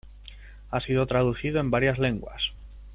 [0.71, 2.53] Ha sido traducido en varias lenguas.